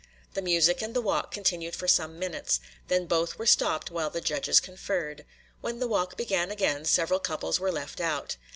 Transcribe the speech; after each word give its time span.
The 0.33 0.41
music 0.41 0.81
and 0.81 0.95
the 0.95 1.01
walk 1.03 1.29
continued 1.31 1.75
for 1.75 1.87
some 1.87 2.17
minutes; 2.17 2.59
then 2.87 3.05
both 3.05 3.37
were 3.37 3.45
stopped 3.45 3.91
while 3.91 4.09
the 4.09 4.19
judges 4.19 4.59
conferred; 4.59 5.25
when 5.61 5.77
the 5.77 5.87
walk 5.87 6.17
began 6.17 6.49
again, 6.49 6.85
several 6.85 7.19
couples 7.19 7.59
were 7.59 7.71
left 7.71 8.01
out. 8.01 8.35